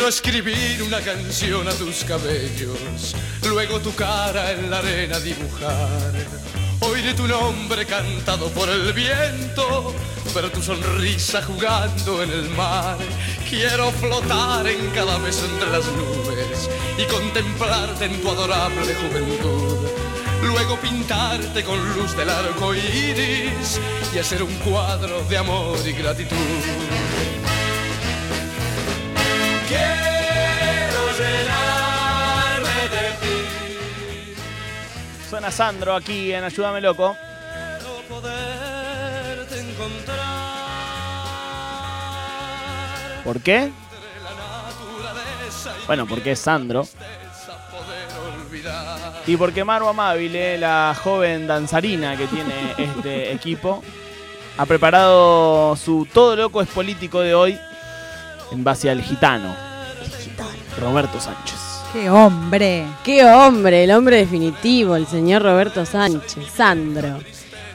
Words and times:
Quiero 0.00 0.08
escribir 0.08 0.82
una 0.82 0.98
canción 1.02 1.68
a 1.68 1.72
tus 1.72 2.04
cabellos, 2.04 3.14
luego 3.46 3.80
tu 3.80 3.94
cara 3.94 4.52
en 4.52 4.70
la 4.70 4.78
arena 4.78 5.20
dibujar. 5.20 6.14
Oiré 6.80 7.12
tu 7.12 7.28
nombre 7.28 7.84
cantado 7.84 8.48
por 8.48 8.70
el 8.70 8.94
viento, 8.94 9.94
pero 10.32 10.50
tu 10.50 10.62
sonrisa 10.62 11.42
jugando 11.42 12.22
en 12.22 12.30
el 12.30 12.48
mar. 12.48 12.96
Quiero 13.46 13.90
flotar 13.90 14.66
en 14.68 14.88
cada 14.92 15.18
beso 15.18 15.44
entre 15.44 15.68
las 15.68 15.84
nubes 15.84 16.70
y 16.96 17.04
contemplarte 17.04 18.06
en 18.06 18.22
tu 18.22 18.30
adorable 18.30 18.94
juventud. 18.94 19.86
Luego 20.44 20.80
pintarte 20.80 21.62
con 21.62 21.78
luz 21.94 22.16
del 22.16 22.30
arco 22.30 22.74
iris 22.74 23.78
y 24.14 24.18
hacer 24.18 24.42
un 24.42 24.54
cuadro 24.60 25.22
de 25.24 25.36
amor 25.36 25.76
y 25.86 25.92
gratitud. 25.92 27.59
Suena 35.40 35.56
Sandro 35.56 35.94
aquí 35.94 36.34
en 36.34 36.44
Ayúdame 36.44 36.82
Loco. 36.82 37.16
Quiero 37.78 38.02
poderte 38.10 39.58
encontrar 39.58 40.18
¿Por 43.24 43.40
qué? 43.40 43.72
Bueno, 45.86 46.06
porque 46.06 46.32
es 46.32 46.40
Sandro. 46.40 46.86
Y 49.26 49.38
porque 49.38 49.64
Maru 49.64 49.88
Amabile, 49.88 50.58
la 50.58 50.94
joven 51.02 51.46
danzarina 51.46 52.18
que 52.18 52.26
tiene 52.26 52.74
este 52.76 53.32
equipo, 53.32 53.82
ha 54.58 54.66
preparado 54.66 55.74
su 55.74 56.06
Todo 56.12 56.36
Loco 56.36 56.60
es 56.60 56.68
Político 56.68 57.20
de 57.20 57.34
hoy 57.34 57.58
en 58.52 58.62
base 58.62 58.90
al 58.90 59.00
gitano. 59.00 59.56
Roberto 60.78 61.18
Sánchez. 61.18 61.59
¡Qué 61.92 62.08
hombre! 62.08 62.84
¡Qué 63.04 63.24
hombre! 63.24 63.84
El 63.84 63.90
hombre 63.90 64.16
definitivo, 64.18 64.94
el 64.96 65.06
señor 65.06 65.42
Roberto 65.42 65.84
Sánchez, 65.84 66.46
Sandro. 66.54 67.18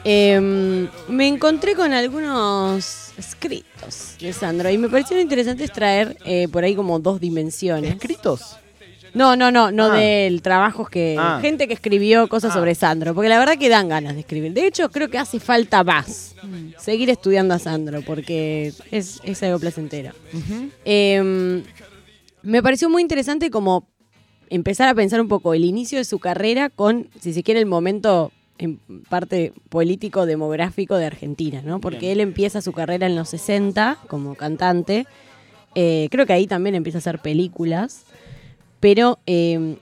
Em, 0.04 0.88
me 1.08 1.26
encontré 1.26 1.74
con 1.74 1.92
algunos 1.92 3.12
escritos 3.18 4.14
de 4.20 4.32
Sandro 4.32 4.70
y 4.70 4.78
me 4.78 4.88
pareció 4.88 5.20
interesante 5.20 5.66
traer 5.68 6.16
eh, 6.24 6.48
por 6.50 6.64
ahí 6.64 6.74
como 6.74 6.98
dos 6.98 7.20
dimensiones. 7.20 7.92
¿Escritos? 7.92 8.56
No, 9.12 9.34
no, 9.36 9.50
no, 9.50 9.70
no 9.70 9.86
Ah. 9.92 9.96
de 9.96 10.38
trabajos 10.42 10.88
que. 10.88 11.16
Ah. 11.18 11.38
Gente 11.42 11.66
que 11.68 11.74
escribió 11.74 12.28
cosas 12.28 12.52
Ah. 12.52 12.54
sobre 12.54 12.74
Sandro, 12.74 13.14
porque 13.14 13.28
la 13.28 13.38
verdad 13.38 13.58
que 13.58 13.68
dan 13.68 13.88
ganas 13.88 14.14
de 14.14 14.20
escribir. 14.20 14.52
De 14.52 14.66
hecho, 14.66 14.90
creo 14.90 15.08
que 15.10 15.18
hace 15.18 15.40
falta 15.40 15.82
más. 15.84 16.34
Seguir 16.78 17.10
estudiando 17.10 17.52
a 17.54 17.58
Sandro, 17.58 18.00
porque 18.02 18.72
es, 18.90 19.20
es 19.24 19.42
algo 19.42 19.58
placentero. 19.58 20.12
Em, 20.84 21.64
me 22.42 22.62
pareció 22.62 22.88
muy 22.88 23.02
interesante 23.02 23.50
como 23.50 23.88
empezar 24.50 24.88
a 24.88 24.94
pensar 24.94 25.20
un 25.20 25.28
poco 25.28 25.54
el 25.54 25.64
inicio 25.64 25.98
de 25.98 26.04
su 26.04 26.18
carrera 26.18 26.70
con, 26.70 27.08
si 27.20 27.32
se 27.32 27.42
quiere, 27.42 27.60
el 27.60 27.66
momento 27.66 28.32
en 28.58 28.78
parte 29.08 29.52
político 29.68 30.24
demográfico 30.26 30.96
de 30.96 31.04
Argentina, 31.06 31.62
¿no? 31.64 31.80
Porque 31.80 31.98
Bien. 32.00 32.12
él 32.12 32.20
empieza 32.20 32.62
su 32.62 32.72
carrera 32.72 33.06
en 33.06 33.14
los 33.16 33.28
60 33.28 33.98
como 34.08 34.34
cantante. 34.34 35.06
Eh, 35.74 36.08
creo 36.10 36.24
que 36.24 36.32
ahí 36.32 36.46
también 36.46 36.74
empieza 36.74 36.98
a 36.98 37.00
hacer 37.00 37.18
películas. 37.18 38.04
Pero 38.80 39.18
eh, 39.26 39.76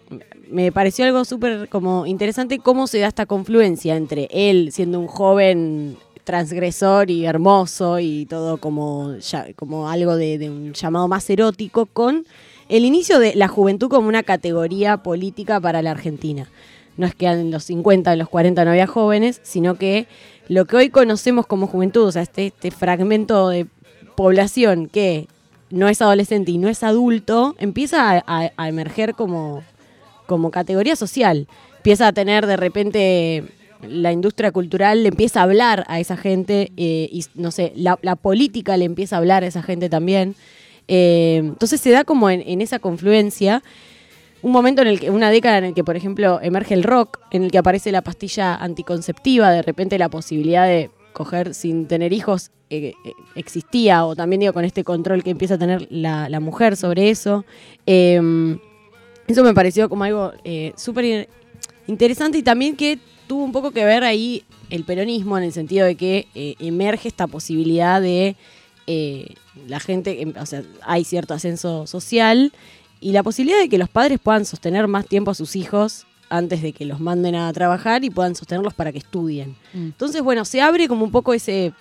me 0.50 0.72
pareció 0.72 1.04
algo 1.04 1.24
súper 1.24 1.68
como 1.68 2.06
interesante 2.06 2.58
cómo 2.58 2.86
se 2.86 3.00
da 3.00 3.08
esta 3.08 3.26
confluencia 3.26 3.96
entre 3.96 4.28
él 4.30 4.70
siendo 4.72 4.98
un 5.00 5.08
joven 5.08 5.96
transgresor 6.22 7.10
y 7.10 7.26
hermoso 7.26 7.98
y 8.00 8.24
todo 8.26 8.56
como, 8.58 9.16
ya- 9.18 9.46
como 9.56 9.88
algo 9.90 10.16
de, 10.16 10.38
de 10.38 10.48
un 10.50 10.72
llamado 10.72 11.06
más 11.06 11.28
erótico 11.28 11.86
con 11.86 12.24
el 12.68 12.84
inicio 12.84 13.18
de 13.18 13.34
la 13.34 13.48
juventud 13.48 13.88
como 13.88 14.08
una 14.08 14.22
categoría 14.22 14.98
política 14.98 15.60
para 15.60 15.82
la 15.82 15.90
Argentina. 15.90 16.48
No 16.96 17.06
es 17.06 17.14
que 17.14 17.26
en 17.26 17.50
los 17.50 17.64
50, 17.64 18.12
en 18.12 18.18
los 18.18 18.28
40 18.28 18.64
no 18.64 18.70
había 18.70 18.86
jóvenes, 18.86 19.40
sino 19.42 19.74
que 19.74 20.06
lo 20.48 20.64
que 20.66 20.76
hoy 20.76 20.90
conocemos 20.90 21.46
como 21.46 21.66
juventud, 21.66 22.04
o 22.04 22.12
sea, 22.12 22.22
este, 22.22 22.46
este 22.46 22.70
fragmento 22.70 23.48
de 23.48 23.66
población 24.16 24.88
que 24.88 25.26
no 25.70 25.88
es 25.88 26.00
adolescente 26.00 26.52
y 26.52 26.58
no 26.58 26.68
es 26.68 26.82
adulto, 26.82 27.56
empieza 27.58 28.22
a, 28.26 28.68
emerger 28.68 29.14
como, 29.14 29.62
como 30.26 30.50
categoría 30.50 30.94
social. 30.94 31.48
Empieza 31.78 32.08
a 32.08 32.12
tener 32.12 32.46
de 32.46 32.56
repente 32.56 33.44
la 33.82 34.12
industria 34.12 34.52
cultural, 34.52 35.02
le 35.02 35.08
empieza 35.08 35.40
a 35.40 35.42
hablar 35.42 35.84
a 35.88 35.98
esa 35.98 36.16
gente 36.16 36.70
eh, 36.76 37.08
y 37.10 37.24
no 37.34 37.50
sé, 37.50 37.72
la, 37.74 37.98
la 38.02 38.16
política 38.16 38.76
le 38.76 38.84
empieza 38.84 39.16
a 39.16 39.18
hablar 39.18 39.42
a 39.42 39.48
esa 39.48 39.62
gente 39.62 39.88
también. 39.88 40.36
Eh, 40.88 41.36
entonces 41.38 41.80
se 41.80 41.90
da 41.90 42.04
como 42.04 42.30
en, 42.30 42.60
esa 42.60 42.78
confluencia 42.78 43.62
un 44.42 44.52
momento 44.52 44.82
en 44.82 44.88
el 44.88 45.00
que, 45.00 45.10
una 45.10 45.30
década 45.30 45.58
en 45.58 45.64
el 45.64 45.74
que, 45.74 45.84
por 45.84 45.96
ejemplo, 45.96 46.38
emerge 46.42 46.74
el 46.74 46.82
rock, 46.82 47.18
en 47.30 47.44
el 47.44 47.50
que 47.50 47.58
aparece 47.58 47.92
la 47.92 48.02
pastilla 48.02 48.54
anticonceptiva, 48.54 49.50
de 49.50 49.62
repente 49.62 49.98
la 49.98 50.10
posibilidad 50.10 50.66
de 50.66 50.90
coger 51.14 51.54
sin 51.54 51.86
tener 51.86 52.12
hijos 52.12 52.50
eh, 52.68 52.92
eh, 53.04 53.12
existía, 53.36 54.04
o 54.04 54.14
también 54.14 54.40
digo 54.40 54.52
con 54.52 54.66
este 54.66 54.84
control 54.84 55.22
que 55.22 55.30
empieza 55.30 55.54
a 55.54 55.58
tener 55.58 55.86
la, 55.90 56.40
mujer 56.40 56.76
sobre 56.76 57.08
eso. 57.08 57.46
Eh, 57.86 58.20
eso 59.26 59.44
me 59.44 59.54
pareció 59.54 59.88
como 59.88 60.04
algo 60.04 60.32
súper 60.76 61.04
in- 61.06 61.26
interesante 61.86 62.36
y 62.36 62.42
también 62.42 62.76
que 62.76 62.98
tuvo 63.26 63.44
un 63.44 63.52
poco 63.52 63.70
que 63.70 63.86
ver 63.86 64.04
ahí 64.04 64.44
el 64.68 64.84
peronismo 64.84 65.38
en 65.38 65.44
el 65.44 65.52
sentido 65.52 65.86
de 65.86 65.94
que 65.94 66.26
emerge 66.58 67.08
esta 67.08 67.26
posibilidad 67.26 68.02
de 68.02 68.36
eh, 68.86 69.34
la 69.66 69.80
gente, 69.80 70.22
em, 70.22 70.34
o 70.40 70.46
sea, 70.46 70.62
hay 70.82 71.04
cierto 71.04 71.34
ascenso 71.34 71.86
social 71.86 72.52
y 73.00 73.12
la 73.12 73.22
posibilidad 73.22 73.58
de 73.58 73.68
que 73.68 73.78
los 73.78 73.88
padres 73.88 74.18
puedan 74.22 74.44
sostener 74.44 74.88
más 74.88 75.06
tiempo 75.06 75.30
a 75.30 75.34
sus 75.34 75.56
hijos 75.56 76.06
antes 76.30 76.62
de 76.62 76.72
que 76.72 76.84
los 76.84 77.00
manden 77.00 77.34
a 77.34 77.52
trabajar 77.52 78.04
y 78.04 78.10
puedan 78.10 78.34
sostenerlos 78.34 78.74
para 78.74 78.92
que 78.92 78.98
estudien. 78.98 79.56
Mm. 79.72 79.84
Entonces, 79.86 80.22
bueno, 80.22 80.44
se 80.44 80.60
abre 80.60 80.88
como 80.88 81.04
un 81.04 81.10
poco 81.10 81.34
ese 81.34 81.72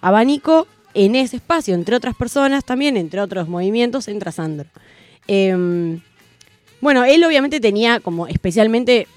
abanico 0.00 0.66
en 0.94 1.16
ese 1.16 1.36
espacio, 1.36 1.74
entre 1.74 1.96
otras 1.96 2.14
personas 2.14 2.64
también, 2.64 2.96
entre 2.96 3.20
otros 3.20 3.48
movimientos, 3.48 4.08
entra 4.08 4.32
Sandro. 4.32 4.68
Em, 5.26 6.00
bueno, 6.80 7.04
él 7.04 7.24
obviamente 7.24 7.60
tenía 7.60 8.00
como 8.00 8.26
especialmente, 8.26 9.08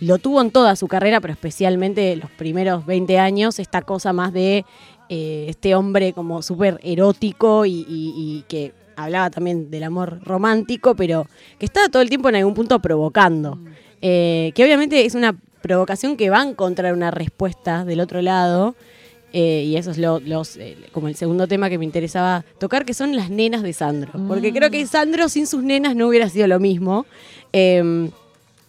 lo 0.00 0.18
tuvo 0.18 0.40
en 0.40 0.50
toda 0.50 0.76
su 0.76 0.86
carrera, 0.86 1.20
pero 1.20 1.32
especialmente 1.32 2.14
los 2.16 2.30
primeros 2.30 2.86
20 2.86 3.18
años, 3.18 3.58
esta 3.58 3.82
cosa 3.82 4.12
más 4.12 4.32
de 4.32 4.64
eh, 5.08 5.46
este 5.48 5.74
hombre 5.74 6.12
como 6.12 6.42
súper 6.42 6.78
erótico 6.82 7.66
y, 7.66 7.72
y- 7.88 8.12
y 8.16 8.44
que 8.48 8.72
hablaba 8.96 9.28
también 9.30 9.70
del 9.70 9.82
amor 9.84 10.20
romántico, 10.22 10.94
pero 10.94 11.26
que 11.58 11.66
estaba 11.66 11.88
todo 11.88 12.02
el 12.02 12.08
tiempo 12.08 12.28
en 12.28 12.36
algún 12.36 12.54
punto 12.54 12.78
provocando. 12.80 13.58
Eh, 14.02 14.52
que 14.54 14.62
obviamente 14.64 15.04
es 15.04 15.14
una 15.14 15.36
provocación 15.62 16.16
que 16.16 16.28
va 16.30 16.40
a 16.42 16.48
encontrar 16.48 16.92
una 16.94 17.10
respuesta 17.10 17.84
del 17.84 18.00
otro 18.00 18.22
lado. 18.22 18.74
eh, 19.36 19.64
y 19.66 19.76
eso 19.76 19.90
es 19.90 19.98
lo, 19.98 20.20
los, 20.20 20.56
eh, 20.58 20.76
como 20.92 21.08
el 21.08 21.16
segundo 21.16 21.48
tema 21.48 21.68
que 21.68 21.76
me 21.76 21.84
interesaba 21.84 22.44
tocar, 22.60 22.84
que 22.84 22.94
son 22.94 23.16
las 23.16 23.30
nenas 23.30 23.62
de 23.64 23.72
Sandro. 23.72 24.12
Porque 24.28 24.52
creo 24.52 24.70
que 24.70 24.86
Sandro 24.86 25.28
sin 25.28 25.48
sus 25.48 25.64
nenas 25.64 25.96
no 25.96 26.06
hubiera 26.06 26.28
sido 26.28 26.46
lo 26.46 26.60
mismo. 26.60 27.04
Eh, 27.52 28.10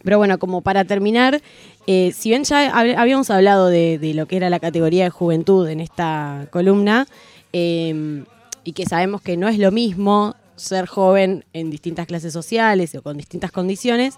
pero 0.04 0.18
bueno, 0.18 0.38
como 0.40 0.62
para 0.62 0.84
terminar, 0.86 1.40
eh, 1.88 2.12
si 2.12 2.30
bien 2.30 2.44
ya 2.44 2.72
hab- 2.74 2.96
habíamos 2.98 3.30
hablado 3.30 3.68
de, 3.68 4.00
lo 4.16 4.26
que 4.28 4.38
era 4.38 4.50
la 4.50 4.60
categoría 4.60 5.04
de 5.06 5.10
juventud 5.10 5.68
en 5.68 5.80
esta 5.80 6.48
columna, 6.52 7.08
eh, 7.54 8.24
y 8.64 8.74
que 8.74 8.86
sabemos 8.86 9.22
que 9.22 9.38
no 9.38 9.48
es 9.48 9.60
lo 9.60 9.72
mismo 9.72 10.36
ser 10.56 10.88
joven 10.88 11.46
en 11.54 11.70
distintas 11.70 12.08
clases 12.08 12.34
sociales 12.34 12.96
o 12.96 13.02
con 13.02 13.18
distintas 13.18 13.52
condiciones, 13.52 14.16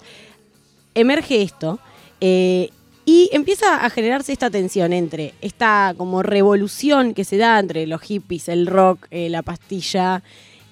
emerge 0.95 1.41
esto 1.41 1.79
eh, 2.21 2.69
y 3.05 3.29
empieza 3.33 3.83
a 3.85 3.89
generarse 3.89 4.33
esta 4.33 4.49
tensión 4.49 4.93
entre 4.93 5.33
esta 5.41 5.93
como 5.97 6.23
revolución 6.23 7.13
que 7.13 7.23
se 7.23 7.37
da 7.37 7.59
entre 7.59 7.87
los 7.87 8.01
hippies, 8.01 8.49
el 8.49 8.67
rock, 8.67 9.07
eh, 9.11 9.29
la 9.29 9.41
pastilla. 9.41 10.23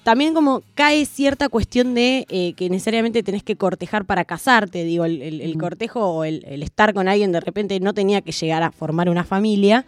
También 0.06 0.34
como 0.34 0.62
cae 0.76 1.04
cierta 1.04 1.48
cuestión 1.48 1.92
de 1.94 2.26
eh, 2.28 2.52
que 2.52 2.70
necesariamente 2.70 3.24
tenés 3.24 3.42
que 3.42 3.56
cortejar 3.56 4.04
para 4.04 4.24
casarte, 4.24 4.84
digo, 4.84 5.04
el, 5.04 5.20
el- 5.20 5.40
el 5.40 5.58
cortejo 5.58 5.98
o 6.08 6.22
el, 6.22 6.44
el 6.46 6.62
estar 6.62 6.94
con 6.94 7.08
alguien 7.08 7.32
de 7.32 7.40
repente 7.40 7.80
no 7.80 7.92
tenía 7.92 8.20
que 8.20 8.30
llegar 8.30 8.62
a 8.62 8.70
formar 8.70 9.08
una 9.08 9.24
familia, 9.24 9.84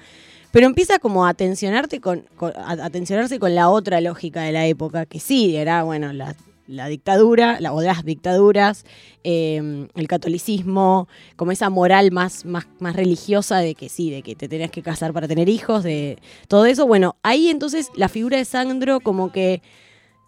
pero 0.50 0.66
empieza 0.66 0.98
como 0.98 1.24
a 1.24 1.34
tensionarte 1.34 2.00
con, 2.00 2.24
con- 2.34 2.52
a, 2.56 2.90
tensionarse 2.90 3.38
con 3.38 3.54
la 3.54 3.68
otra 3.68 4.00
lógica 4.00 4.42
de 4.42 4.50
la 4.50 4.66
época, 4.66 5.06
que 5.06 5.20
sí, 5.20 5.54
era, 5.54 5.84
bueno, 5.84 6.12
la, 6.12 6.34
la 6.66 6.88
dictadura, 6.88 7.60
la, 7.60 7.72
o 7.72 7.80
las 7.80 8.04
dictaduras, 8.04 8.86
eh, 9.22 9.86
el 9.94 10.08
catolicismo, 10.08 11.06
como 11.36 11.52
esa 11.52 11.70
moral 11.70 12.10
más, 12.10 12.44
más, 12.44 12.66
más 12.80 12.96
religiosa 12.96 13.58
de 13.58 13.76
que 13.76 13.88
sí, 13.88 14.10
de 14.10 14.22
que 14.22 14.34
te 14.34 14.48
tenías 14.48 14.72
que 14.72 14.82
casar 14.82 15.12
para 15.12 15.28
tener 15.28 15.48
hijos, 15.48 15.84
de 15.84 16.18
todo 16.48 16.66
eso. 16.66 16.88
Bueno, 16.88 17.14
ahí 17.22 17.50
entonces 17.50 17.88
la 17.94 18.08
figura 18.08 18.36
de 18.36 18.44
Sandro 18.44 18.98
como 18.98 19.30
que 19.30 19.62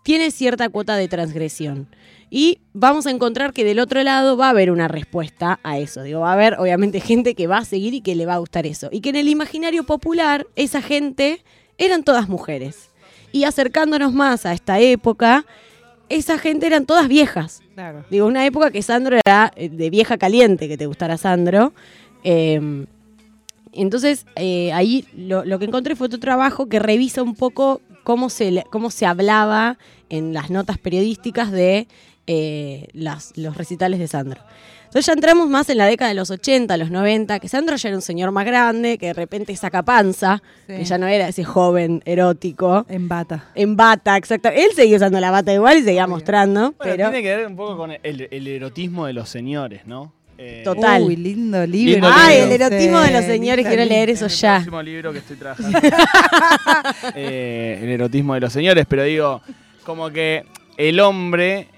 tiene 0.03 0.31
cierta 0.31 0.69
cuota 0.69 0.97
de 0.97 1.09
transgresión. 1.09 1.89
Y 2.31 2.61
vamos 2.73 3.07
a 3.07 3.11
encontrar 3.11 3.53
que 3.53 3.65
del 3.65 3.81
otro 3.81 4.03
lado 4.03 4.37
va 4.37 4.47
a 4.47 4.51
haber 4.51 4.71
una 4.71 4.87
respuesta 4.87 5.59
a 5.65 5.79
eso. 5.79 6.03
Digo, 6.03 6.21
va 6.21 6.31
a 6.31 6.35
haber 6.35 6.55
obviamente 6.61 7.01
gente 7.01 7.35
que 7.35 7.47
va 7.47 7.59
a 7.59 7.65
seguir 7.65 7.93
y 7.95 8.01
que 8.01 8.15
le 8.15 8.27
va 8.27 8.35
a 8.35 8.39
gustar 8.39 8.67
eso. 8.67 8.89
Y 8.93 9.01
que 9.01 9.11
en 9.11 9.17
el 9.17 9.29
imaginario 9.29 9.85
popular 9.85 10.47
esa 10.55 10.81
gente 10.81 11.43
eran 11.77 12.05
todas 12.05 12.29
mujeres. 12.29 12.91
Y 13.33 13.45
acercándonos 13.45 14.13
más 14.13 14.47
a 14.47 14.53
esta 14.53 14.79
época, 14.79 15.45
esa 16.09 16.39
gente 16.39 16.67
eran 16.67 16.87
todas 16.87 17.09
viejas. 17.09 17.63
Claro. 17.75 18.05
Digo, 18.11 18.27
una 18.27 18.47
época 18.47 18.71
que 18.71 18.83
Sandro 18.83 19.17
era 19.25 19.53
eh, 19.57 19.69
de 19.69 19.91
vieja 19.91 20.19
caliente, 20.19 20.69
que 20.69 20.77
te 20.77 20.87
gustara 20.87 21.17
Sandro. 21.17 21.73
Eh, 22.23 22.87
entonces, 23.73 24.27
eh, 24.37 24.73
ahí 24.73 25.07
lo, 25.17 25.45
lo 25.45 25.59
que 25.59 25.65
encontré 25.67 25.95
fue 25.95 26.09
otro 26.09 26.19
trabajo 26.19 26.69
que 26.69 26.81
revisa 26.81 27.23
un 27.23 27.35
poco 27.35 27.81
cómo 28.05 28.31
se, 28.31 28.65
cómo 28.71 28.91
se 28.91 29.07
hablaba 29.07 29.79
en 30.09 30.33
las 30.33 30.51
notas 30.51 30.79
periodísticas 30.79 31.51
de 31.53 31.89
eh, 32.27 32.89
las, 32.93 33.33
los 33.37 33.57
recitales 33.57 33.99
de 33.99 34.09
Sandro. 34.09 34.41
Entonces 34.85 35.07
ya 35.07 35.13
entramos 35.13 35.49
más 35.49 35.69
en 35.71 35.79
la 35.79 35.87
década 35.87 36.09
de 36.09 36.17
los 36.17 36.31
80, 36.31 36.77
los 36.77 36.91
90, 36.91 37.39
que 37.39 37.49
Sandro 37.49 37.77
ya 37.77 37.89
era 37.91 37.97
un 37.97 38.03
señor 38.03 38.33
más 38.33 38.45
grande, 38.45 38.99
que 38.99 39.07
de 39.07 39.13
repente 39.13 39.55
saca 39.55 39.85
panza, 39.85 40.43
Sí. 40.67 40.75
que 40.79 40.85
ya 40.85 40.99
no 40.99 41.07
era 41.07 41.29
ese 41.29 41.45
joven 41.45 42.03
erótico. 42.05 42.87
En 42.89 43.07
bata. 43.09 43.51
En 43.55 43.77
bata, 43.77 44.17
exactamente. 44.17 44.65
Él 44.65 44.73
seguía 44.75 44.97
usando 44.97 45.21
la 45.21 45.31
bata 45.31 45.53
igual 45.55 45.79
y 45.79 45.83
seguía 45.85 46.09
mostrando, 46.09 46.73
Bueno, 46.73 46.77
pero 46.79 46.95
tiene 47.11 47.23
que 47.23 47.37
ver 47.37 47.47
un 47.47 47.55
poco 47.57 47.77
con 47.77 47.93
el, 47.93 48.01
el 48.03 48.47
erotismo 48.49 49.07
de 49.07 49.13
los 49.13 49.29
señores, 49.29 49.87
¿no? 49.87 50.13
Eh, 50.43 50.63
Total. 50.65 51.03
Uy, 51.03 51.17
lindo 51.17 51.67
libro. 51.67 51.93
Lindo 51.93 52.09
Ay, 52.11 52.39
libro. 52.39 52.55
el 52.55 52.63
erotismo 52.63 53.01
de 53.01 53.11
los 53.11 53.25
señores, 53.27 53.67
quiero 53.67 53.85
leer 53.85 54.09
eso 54.09 54.25
es 54.25 54.33
el 54.33 54.39
ya. 54.41 54.55
próximo 54.55 54.83
libro 54.83 55.13
que 55.13 55.19
estoy 55.19 55.37
trabajando. 55.37 55.79
Eh, 57.15 57.79
el 57.83 57.89
erotismo 57.91 58.35
de 58.35 58.41
los 58.41 58.53
señores, 58.53 58.87
pero 58.89 59.03
digo, 59.05 59.43
como 59.85 60.09
que 60.11 60.45
el 60.77 60.99
hombre. 61.01 61.69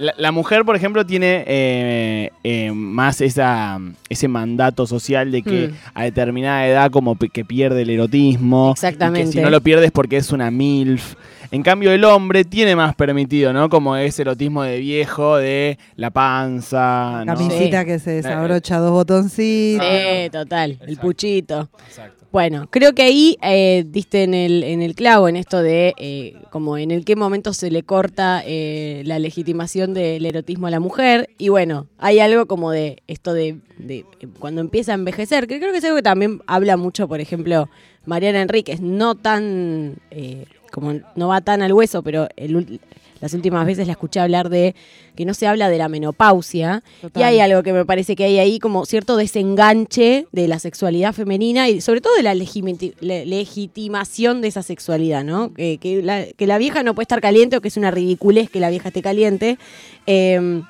La, 0.00 0.14
la 0.16 0.32
mujer, 0.32 0.64
por 0.64 0.74
ejemplo, 0.76 1.04
tiene 1.04 1.44
eh, 1.46 2.30
eh, 2.42 2.72
más 2.72 3.20
esa, 3.20 3.78
ese 4.08 4.28
mandato 4.28 4.86
social 4.86 5.30
de 5.30 5.42
que 5.42 5.68
Hmm. 5.68 5.74
a 5.92 6.04
determinada 6.04 6.66
edad 6.66 6.90
como 6.90 7.16
que 7.18 7.44
pierde 7.44 7.82
el 7.82 7.90
erotismo. 7.90 8.70
Exactamente. 8.72 9.20
Y 9.28 9.32
que 9.32 9.38
si 9.38 9.44
no 9.44 9.50
lo 9.50 9.60
pierde 9.60 9.84
es 9.86 9.92
porque 9.92 10.16
es 10.16 10.32
una 10.32 10.50
MILF. 10.50 11.14
En 11.52 11.62
cambio, 11.62 11.90
el 11.92 12.04
hombre 12.04 12.44
tiene 12.44 12.76
más 12.76 12.94
permitido, 12.94 13.52
¿no? 13.52 13.68
Como 13.68 13.96
ese 13.96 14.22
erotismo 14.22 14.62
de 14.62 14.78
viejo, 14.78 15.36
de 15.36 15.78
la 15.96 16.10
panza, 16.10 17.24
¿no? 17.26 17.34
Camisita 17.34 17.80
Sí. 17.80 17.86
que 17.86 17.98
se 17.98 18.10
desabrocha 18.12 18.78
dos 18.78 18.92
botoncitos. 18.92 19.84
Sí, 19.86 20.30
total, 20.30 20.78
el 20.86 20.96
puchito. 20.96 21.68
Exacto. 21.88 22.19
Bueno, 22.32 22.68
creo 22.70 22.94
que 22.94 23.02
ahí 23.02 23.36
eh, 23.42 23.84
diste 23.88 24.22
en 24.22 24.34
el, 24.34 24.62
en 24.62 24.82
el 24.82 24.94
clavo, 24.94 25.28
en 25.28 25.34
esto 25.34 25.62
de 25.62 25.94
eh, 25.98 26.36
como 26.50 26.78
en 26.78 26.92
el 26.92 27.04
qué 27.04 27.16
momento 27.16 27.52
se 27.52 27.72
le 27.72 27.82
corta 27.82 28.40
eh, 28.46 29.02
la 29.04 29.18
legitimación 29.18 29.94
del 29.94 30.24
erotismo 30.24 30.68
a 30.68 30.70
la 30.70 30.78
mujer. 30.78 31.30
Y 31.38 31.48
bueno, 31.48 31.88
hay 31.98 32.20
algo 32.20 32.46
como 32.46 32.70
de 32.70 33.02
esto 33.08 33.32
de, 33.32 33.58
de, 33.78 34.04
cuando 34.38 34.60
empieza 34.60 34.92
a 34.92 34.94
envejecer, 34.94 35.48
que 35.48 35.58
creo 35.58 35.72
que 35.72 35.78
es 35.78 35.84
algo 35.84 35.96
que 35.96 36.04
también 36.04 36.40
habla 36.46 36.76
mucho, 36.76 37.08
por 37.08 37.20
ejemplo, 37.20 37.68
Mariana 38.06 38.42
Enríquez, 38.42 38.80
no 38.80 39.16
tan, 39.16 39.96
eh, 40.12 40.44
como 40.70 41.00
no 41.16 41.28
va 41.28 41.40
tan 41.40 41.62
al 41.62 41.72
hueso, 41.72 42.04
pero 42.04 42.28
el 42.36 42.80
las 43.20 43.34
últimas 43.34 43.66
veces 43.66 43.86
la 43.86 43.92
escuché 43.92 44.20
hablar 44.20 44.48
de 44.48 44.74
que 45.14 45.24
no 45.24 45.34
se 45.34 45.46
habla 45.46 45.68
de 45.68 45.78
la 45.78 45.88
menopausia. 45.88 46.82
Total. 47.00 47.20
Y 47.20 47.24
hay 47.24 47.40
algo 47.40 47.62
que 47.62 47.72
me 47.72 47.84
parece 47.84 48.16
que 48.16 48.24
hay 48.24 48.38
ahí 48.38 48.58
como 48.58 48.86
cierto 48.86 49.16
desenganche 49.16 50.26
de 50.32 50.48
la 50.48 50.58
sexualidad 50.58 51.12
femenina 51.12 51.68
y 51.68 51.80
sobre 51.80 52.00
todo 52.00 52.14
de 52.16 52.22
la 52.22 52.34
legitimación 52.34 54.40
de 54.40 54.48
esa 54.48 54.62
sexualidad, 54.62 55.24
¿no? 55.24 55.52
Que, 55.52 55.78
que 55.78 56.02
la, 56.02 56.24
que 56.24 56.46
la 56.46 56.58
vieja 56.58 56.82
no 56.82 56.94
puede 56.94 57.04
estar 57.04 57.20
caliente 57.20 57.56
o 57.56 57.60
que 57.60 57.68
es 57.68 57.76
una 57.76 57.90
ridiculez 57.90 58.50
que 58.50 58.60
la 58.60 58.70
vieja 58.70 58.88
esté 58.88 59.02
caliente. 59.02 59.58
Eh, 60.06 60.62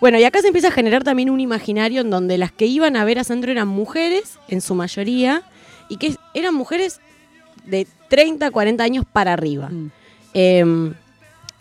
bueno, 0.00 0.18
y 0.18 0.24
acá 0.24 0.40
se 0.40 0.46
empieza 0.46 0.68
a 0.68 0.72
generar 0.72 1.04
también 1.04 1.28
un 1.28 1.40
imaginario 1.40 2.00
en 2.00 2.08
donde 2.08 2.38
las 2.38 2.52
que 2.52 2.64
iban 2.64 2.96
a 2.96 3.04
ver 3.04 3.18
a 3.18 3.24
Sandro 3.24 3.52
eran 3.52 3.68
mujeres, 3.68 4.38
en 4.48 4.62
su 4.62 4.74
mayoría, 4.74 5.42
y 5.90 5.98
que 5.98 6.16
eran 6.32 6.54
mujeres 6.54 7.00
de 7.66 7.86
30, 8.08 8.50
40 8.50 8.82
años 8.82 9.04
para 9.12 9.34
arriba. 9.34 9.68
Mm. 9.68 9.90
Eh, 10.32 10.94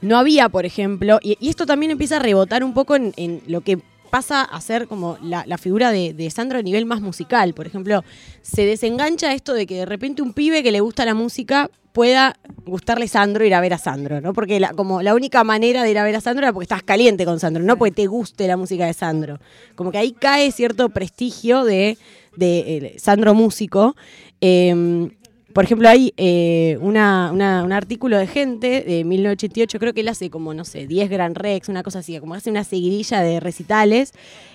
no 0.01 0.17
había, 0.17 0.49
por 0.49 0.65
ejemplo, 0.65 1.19
y, 1.21 1.37
esto 1.47 1.65
también 1.65 1.91
empieza 1.91 2.17
a 2.17 2.19
rebotar 2.19 2.63
un 2.63 2.73
poco 2.73 2.95
en, 2.95 3.41
lo 3.47 3.61
que 3.61 3.79
pasa 4.09 4.41
a 4.41 4.59
ser 4.61 4.87
como 4.87 5.17
la, 5.21 5.57
figura 5.57 5.91
de, 5.91 6.13
de 6.13 6.29
Sandro 6.31 6.59
a 6.59 6.61
nivel 6.61 6.85
más 6.85 7.01
musical. 7.01 7.53
Por 7.53 7.67
ejemplo, 7.67 8.03
se 8.41 8.65
desengancha 8.65 9.33
esto 9.33 9.53
de 9.53 9.67
que 9.67 9.75
de 9.75 9.85
repente 9.85 10.21
un 10.21 10.33
pibe 10.33 10.63
que 10.63 10.71
le 10.71 10.79
gusta 10.79 11.05
la 11.05 11.13
música 11.13 11.69
pueda 11.91 12.35
gustarle 12.65 13.07
Sandro 13.07 13.45
ir 13.45 13.53
a 13.53 13.61
ver 13.61 13.73
a 13.73 13.77
Sandro, 13.77 14.21
¿no? 14.21 14.33
Porque 14.33 14.59
la, 14.59 14.73
como 14.73 15.01
la 15.01 15.15
única 15.15 15.43
manera 15.43 15.83
de 15.83 15.91
ir 15.91 15.97
a 15.97 16.03
ver 16.03 16.15
a 16.15 16.21
Sandro 16.21 16.45
era 16.45 16.53
porque 16.53 16.63
estás 16.63 16.83
caliente 16.83 17.25
con 17.25 17.39
Sandro, 17.39 17.63
no 17.63 17.77
porque 17.77 17.91
te 17.91 18.07
guste 18.07 18.47
la 18.47 18.57
música 18.57 18.85
de 18.85 18.93
Sandro. 18.93 19.39
Como 19.75 19.91
que 19.91 19.97
ahí 19.97 20.11
cae 20.11 20.51
cierto 20.51 20.89
prestigio 20.89 21.63
de, 21.63 21.97
de 22.35 22.59
eh, 22.59 22.95
Sandro 22.97 23.33
músico. 23.33 23.95
Eh, 24.41 25.09
por 25.53 25.63
ejemplo, 25.63 25.89
hay 25.89 26.13
eh, 26.17 26.77
una- 26.81 27.31
una- 27.33 27.63
un 27.63 27.71
artículo 27.73 28.17
de 28.17 28.27
gente 28.27 28.81
de 28.81 29.03
1988, 29.03 29.79
creo 29.79 29.93
que 29.93 30.01
él 30.01 30.07
hace 30.07 30.29
como, 30.29 30.53
no 30.53 30.63
sé, 30.65 30.85
10 30.87 31.09
Grand 31.09 31.35
Rex, 31.35 31.69
una 31.69 31.83
cosa 31.83 31.99
así, 31.99 32.17
como 32.19 32.35
hace 32.35 32.49
una 32.49 32.63
seguidilla 32.63 33.21
de 33.21 33.39
recitales 33.39 34.13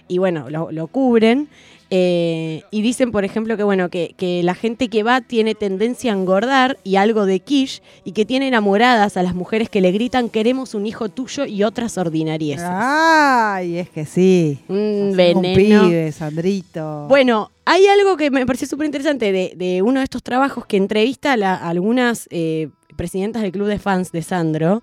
y 0.08 0.18
bueno, 0.18 0.48
lo, 0.50 0.70
lo 0.70 0.86
cubren. 0.86 1.48
Eh, 1.96 2.62
y 2.72 2.82
dicen, 2.82 3.12
por 3.12 3.24
ejemplo, 3.24 3.56
que 3.56 3.62
bueno, 3.62 3.88
que, 3.88 4.14
que 4.16 4.42
la 4.42 4.56
gente 4.56 4.88
que 4.88 5.04
va 5.04 5.20
tiene 5.20 5.54
tendencia 5.54 6.12
a 6.12 6.16
engordar 6.16 6.76
y 6.82 6.96
algo 6.96 7.24
de 7.24 7.38
quiche 7.38 7.82
y 8.04 8.10
que 8.10 8.24
tiene 8.24 8.48
enamoradas 8.48 9.16
a 9.16 9.22
las 9.22 9.36
mujeres 9.36 9.68
que 9.70 9.80
le 9.80 9.92
gritan 9.92 10.28
queremos 10.28 10.74
un 10.74 10.86
hijo 10.86 11.08
tuyo 11.08 11.44
y 11.46 11.62
otras 11.62 11.96
ordinarieces. 11.96 12.66
Ay, 12.68 13.78
es 13.78 13.90
que 13.90 14.04
sí. 14.06 14.58
Un 14.68 15.10
Hacemos 15.12 15.42
veneno. 15.42 15.82
Un 15.84 15.88
pibe, 15.90 16.10
Sandrito. 16.10 17.06
Bueno, 17.08 17.52
hay 17.64 17.86
algo 17.86 18.16
que 18.16 18.28
me 18.32 18.44
pareció 18.44 18.66
súper 18.66 18.86
interesante 18.86 19.30
de, 19.30 19.52
de 19.56 19.80
uno 19.82 20.00
de 20.00 20.04
estos 20.04 20.22
trabajos 20.24 20.66
que 20.66 20.76
entrevista 20.76 21.34
a, 21.34 21.36
la- 21.36 21.54
a 21.54 21.68
algunas 21.68 22.26
eh, 22.32 22.70
presidentas 22.96 23.42
del 23.42 23.52
club 23.52 23.68
de 23.68 23.78
fans 23.78 24.10
de 24.10 24.22
Sandro. 24.22 24.82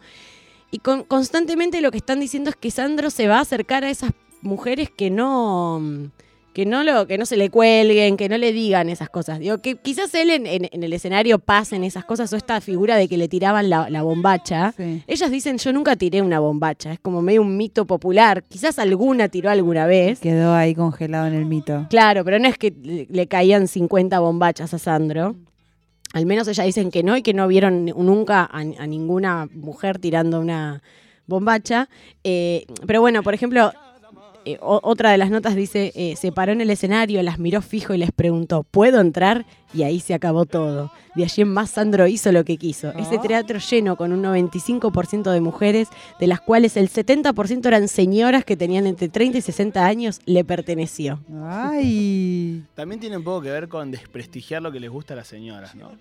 Y 0.71 0.77
con- 0.79 1.03
constantemente 1.03 1.81
lo 1.81 1.91
que 1.91 1.97
están 1.97 2.21
diciendo 2.21 2.49
es 2.51 2.55
que 2.55 2.71
Sandro 2.71 3.09
se 3.09 3.27
va 3.27 3.39
a 3.39 3.41
acercar 3.41 3.83
a 3.83 3.89
esas 3.89 4.11
mujeres 4.41 4.89
que 4.89 5.09
no. 5.09 5.81
Que 6.53 6.65
no, 6.65 6.83
lo, 6.83 7.07
que 7.07 7.17
no 7.17 7.25
se 7.25 7.37
le 7.37 7.49
cuelguen, 7.49 8.17
que 8.17 8.27
no 8.27 8.37
le 8.37 8.51
digan 8.51 8.89
esas 8.89 9.09
cosas. 9.09 9.39
Digo, 9.39 9.59
que 9.59 9.75
quizás 9.77 10.13
él 10.15 10.29
en, 10.31 10.45
en- 10.45 10.67
en 10.71 10.83
el 10.83 10.91
escenario 10.91 11.39
pasen 11.39 11.83
esas 11.85 12.03
cosas 12.03 12.33
o 12.33 12.35
esta 12.35 12.59
figura 12.59 12.97
de 12.97 13.07
que 13.07 13.15
le 13.17 13.29
tiraban 13.29 13.69
la, 13.69 13.89
la 13.89 14.01
bombacha. 14.01 14.73
Sí. 14.75 15.01
Ellas 15.07 15.31
dicen, 15.31 15.57
yo 15.59 15.71
nunca 15.71 15.95
tiré 15.95 16.21
una 16.21 16.39
bombacha. 16.39 16.91
Es 16.91 16.99
como 16.99 17.21
medio 17.21 17.41
un 17.41 17.55
mito 17.55 17.85
popular. 17.85 18.43
Quizás 18.43 18.79
alguna 18.79 19.29
tiró 19.29 19.49
alguna 19.49 19.85
vez. 19.85 20.19
Quedó 20.19 20.53
ahí 20.53 20.75
congelado 20.75 21.27
en 21.27 21.35
el 21.35 21.45
mito. 21.45 21.87
Claro, 21.89 22.25
pero 22.25 22.37
no 22.37 22.49
es 22.49 22.57
que 22.57 22.73
le, 22.83 23.07
le 23.09 23.27
caían 23.27 23.69
50 23.69 24.19
bombachas 24.19 24.73
a 24.73 24.77
Sandro. 24.79 25.35
Al 26.13 26.25
menos 26.25 26.49
ellas 26.49 26.65
dicen 26.65 26.91
que 26.91 27.03
no 27.03 27.15
y 27.15 27.21
que 27.21 27.33
no 27.33 27.47
vieron 27.47 27.85
nunca 27.85 28.41
a, 28.41 28.59
a 28.59 28.87
ninguna 28.87 29.47
mujer 29.53 29.99
tirando 29.99 30.41
una 30.41 30.83
bombacha. 31.27 31.87
Eh, 32.25 32.65
pero 32.85 32.99
bueno, 32.99 33.23
por 33.23 33.33
ejemplo, 33.33 33.71
eh, 34.45 34.57
otra 34.61 35.11
de 35.11 35.17
las 35.17 35.29
notas 35.29 35.55
dice, 35.55 35.91
eh, 35.95 36.15
se 36.15 36.31
paró 36.31 36.51
en 36.51 36.61
el 36.61 36.69
escenario, 36.69 37.21
las 37.23 37.39
miró 37.39 37.61
fijo 37.61 37.93
y 37.93 37.97
les 37.97 38.11
preguntó, 38.11 38.63
¿puedo 38.63 38.99
entrar? 38.99 39.45
Y 39.73 39.83
ahí 39.83 39.99
se 39.99 40.13
acabó 40.13 40.45
todo. 40.45 40.91
De 41.15 41.23
allí 41.23 41.41
en 41.43 41.53
más 41.53 41.69
Sandro 41.71 42.07
hizo 42.07 42.31
lo 42.31 42.43
que 42.43 42.57
quiso. 42.57 42.91
Ese 42.93 43.15
Ah. 43.17 43.21
teatro 43.21 43.59
lleno 43.59 43.95
con 43.95 44.11
un 44.11 44.21
95% 44.21 45.31
de 45.31 45.39
mujeres, 45.41 45.87
de 46.19 46.27
las 46.27 46.41
cuales 46.41 46.75
el 46.77 46.89
70% 46.89 47.67
eran 47.67 47.87
señoras 47.87 48.43
que 48.43 48.57
tenían 48.57 48.85
entre 48.87 49.07
30 49.09 49.37
y 49.37 49.41
60 49.41 49.85
años, 49.85 50.19
le 50.25 50.43
perteneció. 50.43 51.19
Ay. 51.75 52.63
También 52.75 52.99
tiene 52.99 53.17
un 53.17 53.23
poco 53.23 53.41
que 53.41 53.51
ver 53.51 53.67
con 53.69 53.91
desprestigiar 53.91 54.61
lo 54.61 54.71
que 54.71 54.79
les 54.79 54.89
gusta 54.89 55.13
a 55.13 55.17
las 55.17 55.27
señoras, 55.27 55.75
¿no? 55.75 55.91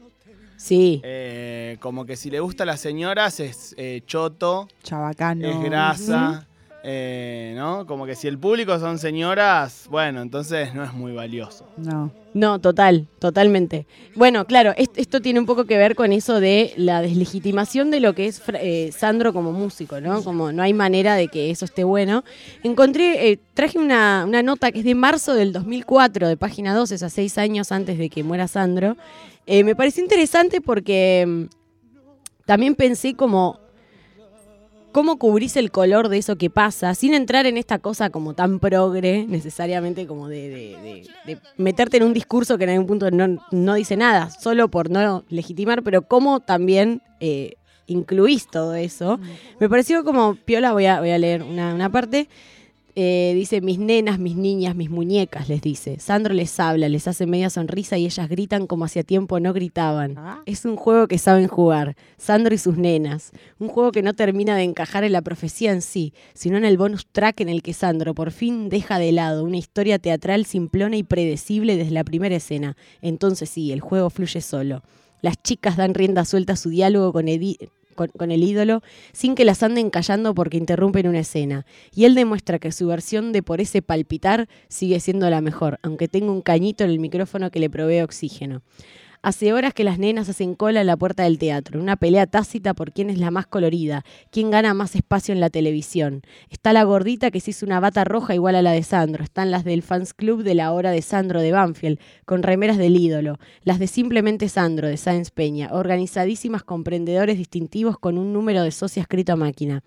Sí. 0.56 1.00
Eh, 1.04 1.78
como 1.80 2.04
que 2.04 2.16
si 2.16 2.30
le 2.30 2.40
gusta 2.40 2.64
a 2.64 2.66
las 2.66 2.80
señoras 2.80 3.40
es 3.40 3.74
eh, 3.78 4.02
choto, 4.06 4.68
Chabacano. 4.82 5.48
es 5.48 5.58
grasa, 5.62 6.46
eh, 6.82 7.52
¿no? 7.56 7.86
Como 7.86 8.06
que 8.06 8.14
si 8.14 8.26
el 8.28 8.38
público 8.38 8.78
son 8.78 8.98
señoras, 8.98 9.86
bueno, 9.90 10.22
entonces 10.22 10.74
no 10.74 10.82
es 10.84 10.92
muy 10.92 11.12
valioso. 11.12 11.66
No. 11.76 12.10
No, 12.32 12.60
total, 12.60 13.08
totalmente. 13.18 13.86
Bueno, 14.14 14.44
claro, 14.46 14.72
est- 14.76 14.96
esto 14.96 15.20
tiene 15.20 15.40
un 15.40 15.46
poco 15.46 15.64
que 15.64 15.76
ver 15.76 15.96
con 15.96 16.12
eso 16.12 16.38
de 16.38 16.72
la 16.76 17.02
deslegitimación 17.02 17.90
de 17.90 17.98
lo 17.98 18.14
que 18.14 18.26
es 18.26 18.40
eh, 18.54 18.90
Sandro 18.96 19.32
como 19.32 19.50
músico, 19.52 20.00
¿no? 20.00 20.22
Como 20.22 20.52
no 20.52 20.62
hay 20.62 20.72
manera 20.72 21.16
de 21.16 21.26
que 21.26 21.50
eso 21.50 21.64
esté 21.64 21.82
bueno. 21.82 22.22
Encontré, 22.62 23.30
eh, 23.32 23.38
traje 23.52 23.78
una, 23.80 24.24
una 24.26 24.42
nota 24.44 24.70
que 24.70 24.78
es 24.78 24.84
de 24.84 24.94
marzo 24.94 25.34
del 25.34 25.52
2004, 25.52 26.28
de 26.28 26.36
página 26.36 26.72
12, 26.72 26.94
o 26.94 26.98
sea, 26.98 27.10
seis 27.10 27.36
años 27.36 27.72
antes 27.72 27.98
de 27.98 28.08
que 28.08 28.22
muera 28.22 28.46
Sandro. 28.46 28.96
Eh, 29.46 29.64
me 29.64 29.74
pareció 29.74 30.00
interesante 30.02 30.60
porque 30.60 31.24
mm, 31.26 31.44
también 32.46 32.76
pensé 32.76 33.14
como 33.14 33.58
cómo 34.92 35.18
cubrís 35.18 35.56
el 35.56 35.70
color 35.70 36.08
de 36.08 36.18
eso 36.18 36.36
que 36.36 36.50
pasa, 36.50 36.94
sin 36.94 37.14
entrar 37.14 37.46
en 37.46 37.56
esta 37.56 37.78
cosa 37.78 38.10
como 38.10 38.34
tan 38.34 38.58
progre, 38.58 39.24
necesariamente 39.28 40.06
como 40.06 40.28
de, 40.28 40.48
de- 40.48 40.76
de- 40.82 41.08
de 41.34 41.38
meterte 41.56 41.96
en 41.98 42.02
un 42.04 42.12
discurso 42.14 42.58
que 42.58 42.64
en 42.64 42.70
algún 42.70 42.86
punto 42.86 43.10
no, 43.10 43.42
no 43.50 43.74
dice 43.74 43.96
nada, 43.96 44.30
solo 44.30 44.68
por 44.68 44.90
no 44.90 45.24
legitimar, 45.28 45.82
pero 45.82 46.02
cómo 46.02 46.40
también 46.40 47.02
eh, 47.20 47.54
incluís 47.86 48.46
todo 48.48 48.74
eso. 48.74 49.18
Me 49.58 49.68
pareció 49.68 50.04
como, 50.04 50.36
Piola, 50.36 50.72
voy 50.72 50.86
a, 50.86 51.00
voy 51.00 51.10
a 51.10 51.18
leer 51.18 51.42
una, 51.42 51.74
una 51.74 51.90
parte. 51.90 52.28
Eh, 52.96 53.32
dice, 53.36 53.60
mis 53.60 53.78
nenas, 53.78 54.18
mis 54.18 54.34
niñas, 54.36 54.74
mis 54.74 54.90
muñecas, 54.90 55.48
les 55.48 55.62
dice. 55.62 55.98
Sandro 56.00 56.34
les 56.34 56.58
habla, 56.58 56.88
les 56.88 57.06
hace 57.06 57.24
media 57.26 57.48
sonrisa 57.48 57.96
y 57.98 58.04
ellas 58.06 58.28
gritan 58.28 58.66
como 58.66 58.84
hacía 58.84 59.04
tiempo 59.04 59.38
no 59.38 59.52
gritaban. 59.52 60.14
Ah. 60.18 60.42
Es 60.44 60.64
un 60.64 60.76
juego 60.76 61.06
que 61.06 61.18
saben 61.18 61.46
jugar, 61.46 61.96
Sandro 62.18 62.54
y 62.54 62.58
sus 62.58 62.76
nenas. 62.76 63.30
Un 63.58 63.68
juego 63.68 63.92
que 63.92 64.02
no 64.02 64.14
termina 64.14 64.56
de 64.56 64.64
encajar 64.64 65.04
en 65.04 65.12
la 65.12 65.22
profecía 65.22 65.70
en 65.72 65.82
sí, 65.82 66.12
sino 66.34 66.56
en 66.56 66.64
el 66.64 66.76
bonus 66.78 67.06
track 67.06 67.40
en 67.40 67.48
el 67.48 67.62
que 67.62 67.74
Sandro 67.74 68.14
por 68.14 68.32
fin 68.32 68.68
deja 68.68 68.98
de 68.98 69.12
lado 69.12 69.44
una 69.44 69.56
historia 69.56 69.98
teatral 69.98 70.44
simplona 70.44 70.96
y 70.96 71.02
predecible 71.04 71.76
desde 71.76 71.92
la 71.92 72.04
primera 72.04 72.36
escena. 72.36 72.76
Entonces 73.02 73.50
sí, 73.50 73.70
el 73.72 73.80
juego 73.80 74.10
fluye 74.10 74.40
solo. 74.40 74.82
Las 75.22 75.40
chicas 75.42 75.76
dan 75.76 75.94
rienda 75.94 76.24
suelta 76.24 76.54
a 76.54 76.56
su 76.56 76.70
diálogo 76.70 77.12
con, 77.12 77.26
Edi- 77.26 77.70
con- 78.08 78.30
el 78.30 78.42
ídolo 78.42 78.82
sin 79.12 79.34
que 79.34 79.44
las 79.44 79.62
anden 79.62 79.90
callando 79.90 80.34
porque 80.34 80.56
interrumpen 80.56 81.06
una 81.08 81.20
escena. 81.20 81.66
Y 81.94 82.04
él 82.04 82.14
demuestra 82.14 82.58
que 82.58 82.72
su 82.72 82.86
versión 82.86 83.32
de 83.32 83.42
Por 83.42 83.60
ese 83.60 83.82
palpitar 83.82 84.48
sigue 84.68 85.00
siendo 85.00 85.28
la 85.28 85.40
mejor, 85.40 85.78
aunque 85.82 86.08
tenga 86.08 86.30
un 86.30 86.42
cañito 86.42 86.84
en 86.84 86.90
el 86.90 86.98
micrófono 86.98 87.50
que 87.50 87.60
le 87.60 87.68
provee 87.70 88.00
oxígeno. 88.02 88.62
Hace 89.22 89.52
horas 89.52 89.74
que 89.74 89.84
las 89.84 89.98
nenas 89.98 90.30
hacen 90.30 90.54
cola 90.54 90.80
en 90.80 90.86
la 90.86 90.96
puerta 90.96 91.24
del 91.24 91.38
teatro, 91.38 91.78
una 91.78 91.96
pelea 91.96 92.26
tácita 92.26 92.72
por 92.72 92.90
quién 92.90 93.10
es 93.10 93.18
la 93.18 93.30
más 93.30 93.46
colorida, 93.46 94.02
quién 94.30 94.50
gana 94.50 94.72
más 94.72 94.96
espacio 94.96 95.34
en 95.34 95.40
la 95.40 95.50
televisión. 95.50 96.22
Está 96.48 96.72
la 96.72 96.84
gordita 96.84 97.30
que 97.30 97.40
se 97.40 97.50
hizo 97.50 97.66
una 97.66 97.80
bata 97.80 98.04
roja 98.04 98.34
igual 98.34 98.54
a 98.54 98.62
la 98.62 98.72
de 98.72 98.82
Sandro, 98.82 99.22
están 99.22 99.50
las 99.50 99.62
del 99.62 99.82
fans 99.82 100.14
club 100.14 100.42
de 100.42 100.54
la 100.54 100.72
hora 100.72 100.90
de 100.90 101.02
Sandro 101.02 101.42
de 101.42 101.52
Banfield, 101.52 102.00
con 102.24 102.42
remeras 102.42 102.78
del 102.78 102.96
ídolo, 102.96 103.38
las 103.62 103.78
de 103.78 103.88
simplemente 103.88 104.48
Sandro 104.48 104.88
de 104.88 104.96
Sáenz 104.96 105.30
Peña, 105.30 105.68
organizadísimas 105.70 106.62
con 106.62 106.82
prendedores 106.82 107.36
distintivos 107.36 107.98
con 107.98 108.16
un 108.16 108.32
número 108.32 108.62
de 108.62 108.70
socia 108.70 109.02
escrito 109.02 109.34
a 109.34 109.36
máquina. 109.36 109.82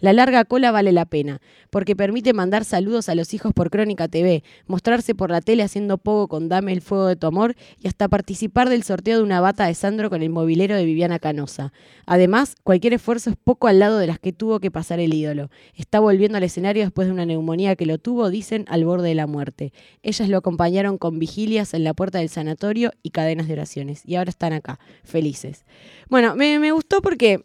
La 0.00 0.12
larga 0.12 0.44
cola 0.44 0.70
vale 0.70 0.92
la 0.92 1.04
pena, 1.06 1.40
porque 1.70 1.96
permite 1.96 2.32
mandar 2.32 2.64
saludos 2.64 3.08
a 3.08 3.14
los 3.14 3.32
hijos 3.34 3.52
por 3.52 3.70
Crónica 3.70 4.08
TV, 4.08 4.42
mostrarse 4.66 5.14
por 5.14 5.30
la 5.30 5.40
tele 5.40 5.62
haciendo 5.62 5.98
pogo 5.98 6.28
con 6.28 6.48
Dame 6.48 6.72
el 6.72 6.80
fuego 6.80 7.06
de 7.06 7.16
tu 7.16 7.26
amor 7.26 7.54
y 7.80 7.88
hasta 7.88 8.08
participar 8.08 8.68
del 8.68 8.82
sorteo 8.82 9.18
de 9.18 9.22
una 9.22 9.40
bata 9.40 9.66
de 9.66 9.74
Sandro 9.74 10.10
con 10.10 10.22
el 10.22 10.30
mobilero 10.30 10.76
de 10.76 10.84
Viviana 10.84 11.18
Canosa. 11.18 11.72
Además, 12.06 12.54
cualquier 12.62 12.94
esfuerzo 12.94 13.30
es 13.30 13.36
poco 13.36 13.68
al 13.68 13.78
lado 13.78 13.98
de 13.98 14.06
las 14.06 14.18
que 14.18 14.32
tuvo 14.32 14.60
que 14.60 14.70
pasar 14.70 15.00
el 15.00 15.14
ídolo. 15.14 15.50
Está 15.74 16.00
volviendo 16.00 16.38
al 16.38 16.44
escenario 16.44 16.82
después 16.82 17.08
de 17.08 17.12
una 17.12 17.26
neumonía 17.26 17.76
que 17.76 17.86
lo 17.86 17.98
tuvo, 17.98 18.30
dicen, 18.30 18.64
al 18.68 18.84
borde 18.84 19.08
de 19.08 19.14
la 19.14 19.26
muerte. 19.26 19.72
Ellas 20.02 20.28
lo 20.28 20.38
acompañaron 20.38 20.98
con 20.98 21.18
vigilias 21.18 21.74
en 21.74 21.84
la 21.84 21.94
puerta 21.94 22.18
del 22.18 22.28
sanatorio 22.28 22.92
y 23.02 23.10
cadenas 23.10 23.48
de 23.48 23.54
oraciones. 23.54 24.02
Y 24.04 24.16
ahora 24.16 24.30
están 24.30 24.52
acá, 24.52 24.78
felices. 25.04 25.64
Bueno, 26.08 26.36
me, 26.36 26.58
me 26.58 26.72
gustó 26.72 27.00
porque 27.02 27.44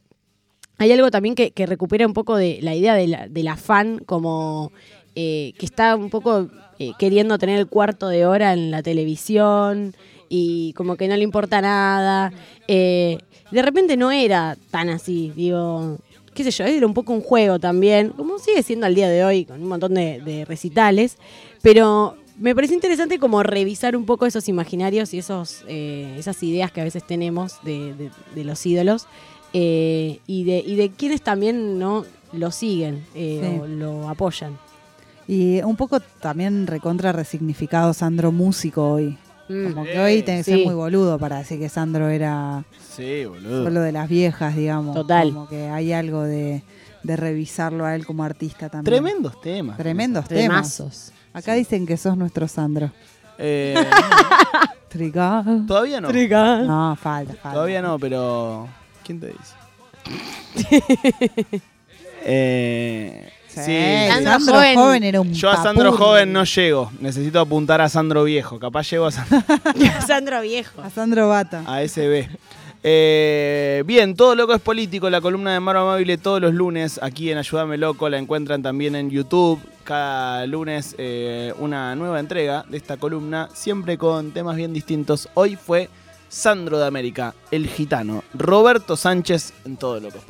hay 0.81 0.91
algo 0.91 1.11
también 1.11 1.35
que, 1.35 1.51
que 1.51 1.67
recupera 1.67 2.07
un 2.07 2.13
poco 2.13 2.35
de 2.35 2.57
la 2.63 2.73
idea 2.73 2.95
de 2.95 3.05
la- 3.07 3.27
del 3.27 3.47
afán, 3.49 3.99
como 4.03 4.71
eh, 5.13 5.53
que 5.59 5.65
está 5.67 5.95
un 5.95 6.09
poco 6.09 6.47
eh, 6.79 6.93
queriendo 6.97 7.37
tener 7.37 7.59
el 7.59 7.67
cuarto 7.67 8.07
de 8.07 8.25
hora 8.25 8.53
en 8.53 8.71
la 8.71 8.81
televisión 8.81 9.93
y 10.27 10.73
como 10.73 10.95
que 10.95 11.07
no 11.07 11.15
le 11.15 11.23
importa 11.23 11.61
nada. 11.61 12.33
Eh, 12.67 13.19
de 13.51 13.61
repente 13.61 13.95
no 13.95 14.09
era 14.11 14.57
tan 14.71 14.89
así, 14.89 15.31
digo, 15.35 15.99
qué 16.33 16.43
sé 16.43 16.49
yo, 16.49 16.63
era 16.65 16.87
un 16.87 16.95
poco 16.95 17.13
un 17.13 17.21
juego 17.21 17.59
también, 17.59 18.09
como 18.09 18.39
sigue 18.39 18.63
siendo 18.63 18.87
al 18.87 18.95
día 18.95 19.07
de 19.07 19.23
hoy, 19.23 19.45
con 19.45 19.61
un 19.61 19.67
montón 19.67 19.93
de, 19.93 20.45
recitales, 20.47 21.17
pero 21.61 22.15
me 22.39 22.55
pareció 22.55 22.73
interesante 22.73 23.19
como 23.19 23.43
revisar 23.43 23.95
un 23.95 24.07
poco 24.07 24.25
esos 24.25 24.47
imaginarios 24.47 25.13
y 25.13 25.19
esos, 25.19 25.63
esas 25.67 26.41
ideas 26.41 26.71
que 26.71 26.81
a 26.81 26.85
veces 26.85 27.05
tenemos 27.05 27.57
de 27.63 28.11
los 28.43 28.65
ídolos 28.65 29.05
eh, 29.53 30.19
y, 30.27 30.43
de, 30.43 30.59
y 30.59 30.75
de 30.75 30.89
quienes 30.91 31.21
también 31.21 31.77
no 31.79 32.05
lo 32.33 32.51
siguen 32.51 33.03
eh, 33.15 33.39
Sí. 33.41 33.59
o 33.61 33.67
lo 33.67 34.09
apoyan. 34.09 34.57
Y 35.27 35.61
un 35.61 35.75
poco 35.75 35.99
también 35.99 36.67
recontra 36.67 37.11
resignificado 37.11 37.93
Sandro 37.93 38.31
músico 38.31 38.91
hoy. 38.93 39.17
Mm. 39.49 39.67
Como 39.73 39.83
que 39.85 39.99
hoy 39.99 40.23
tenés 40.23 40.45
que 40.45 40.51
Sí. 40.51 40.57
ser 40.59 40.65
muy 40.65 40.75
boludo 40.75 41.17
para 41.19 41.39
decir 41.39 41.59
que 41.59 41.69
Sandro 41.69 42.07
era 42.09 42.63
Sí, 42.95 43.25
boludo. 43.25 43.63
solo 43.65 43.81
de 43.81 43.91
las 43.91 44.09
viejas, 44.09 44.55
digamos. 44.55 44.95
Total. 44.95 45.31
Como 45.33 45.47
que 45.47 45.67
hay 45.69 45.91
algo 45.93 46.21
de, 46.23 46.63
de 47.03 47.15
revisarlo 47.17 47.85
a 47.85 47.95
él 47.95 48.05
como 48.05 48.23
artista 48.23 48.69
también. 48.69 48.85
Tremendos 48.93 49.39
temas. 49.41 49.77
Tremendos 49.77 50.27
temas. 50.27 50.43
Temazos. 50.77 51.11
Acá 51.33 51.53
dicen 51.53 51.85
que 51.85 51.97
sos 51.97 52.17
nuestro 52.17 52.47
Sandro. 52.47 52.91
Eh, 53.37 53.75
todavía 55.67 56.01
no. 56.01 56.09
No, 56.11 56.95
falta, 56.95 57.33
falta. 57.33 57.53
Todavía 57.53 57.81
no, 57.81 57.97
pero. 57.99 58.67
¿Quién 59.05 59.19
te 59.19 59.27
dice? 59.27 59.55
eh, 62.25 63.31
Sí. 63.47 63.59
Sandro 64.07 64.31
Sandro, 64.31 64.53
joven. 64.55 64.75
joven. 64.75 65.03
era 65.03 65.19
un 65.19 65.33
Yo 65.33 65.49
a 65.49 65.61
Sandro 65.61 65.91
papurri. 65.91 66.03
joven 66.05 66.31
no 66.33 66.45
llego. 66.45 66.89
Necesito 67.01 67.37
apuntar 67.41 67.81
a 67.81 67.89
Sandro 67.89 68.23
viejo. 68.23 68.57
Capaz 68.59 68.89
llego 68.89 69.07
a, 69.07 69.11
San- 69.11 69.27
Sandro 70.07 70.39
Viejo. 70.41 70.81
A 70.81 70.89
Sandro 70.89 71.27
Bata. 71.27 71.63
a 71.67 71.85
SB. 71.85 72.29
Eh, 72.83 73.83
bien, 73.85 74.15
Todo 74.15 74.35
Loco 74.35 74.53
es 74.55 74.61
Político, 74.61 75.09
la 75.09 75.19
columna 75.19 75.51
de 75.53 75.59
Maro 75.59 75.81
Amable 75.81 76.17
todos 76.17 76.39
los 76.41 76.53
lunes 76.53 76.97
aquí 77.03 77.29
en 77.29 77.39
Ayúdame 77.39 77.77
Loco. 77.77 78.07
La 78.07 78.17
encuentran 78.19 78.63
también 78.63 78.95
en 78.95 79.09
YouTube. 79.09 79.59
Cada 79.83 80.45
lunes 80.47 80.95
eh, 80.97 81.53
una 81.59 81.93
nueva 81.97 82.21
entrega 82.21 82.63
de 82.69 82.77
esta 82.77 82.95
columna, 82.95 83.49
siempre 83.53 83.97
con 83.97 84.31
temas 84.31 84.55
bien 84.55 84.71
distintos. 84.71 85.27
Hoy 85.33 85.57
fue 85.57 85.89
Sandro 86.31 86.79
de 86.79 86.85
América, 86.85 87.35
el 87.51 87.67
gitano. 87.67 88.23
Roberto 88.33 88.95
Sánchez 88.95 89.53
en 89.65 89.75
Todo 89.75 89.99
Loco 89.99 90.17
es 90.17 90.23